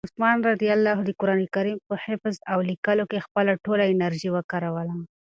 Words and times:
عثمان 0.07 0.37
رض 0.45 0.59
د 1.05 1.09
قرآن 1.19 1.41
کریم 1.55 1.77
په 1.87 1.95
حفظ 2.05 2.35
او 2.51 2.59
لیکلو 2.69 3.03
کې 3.11 3.23
خپله 3.25 3.51
ټوله 3.65 3.83
انرژي 3.93 4.29
وکاروله. 4.31 4.95